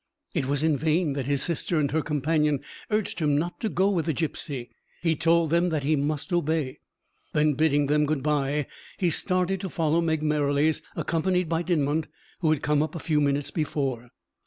It 0.33 0.47
was 0.47 0.63
in 0.63 0.77
vain 0.77 1.13
that 1.13 1.27
his 1.27 1.43
sister 1.43 1.79
and 1.79 1.91
her 1.91 2.01
companion 2.01 2.61
urged 2.89 3.19
him 3.19 3.37
not 3.37 3.59
to 3.59 3.69
go 3.69 3.87
with 3.91 4.07
the 4.07 4.13
gipsy. 4.13 4.71
He 5.03 5.15
told 5.15 5.51
them 5.51 5.69
he 5.79 5.95
must 5.95 6.33
obey. 6.33 6.79
Then, 7.33 7.53
bidding 7.53 7.85
them 7.85 8.07
good 8.07 8.23
bye, 8.23 8.65
he 8.97 9.11
started 9.11 9.61
to 9.61 9.69
follow 9.69 10.01
Meg 10.01 10.23
Merrilies, 10.23 10.81
accompanied 10.95 11.47
by 11.47 11.61
Dinmont, 11.61 12.07
who 12.39 12.49
had 12.49 12.63
come 12.63 12.81
up 12.81 12.95
a 12.95 12.99
few 12.99 13.21
minutes 13.21 13.51
before. 13.51 14.09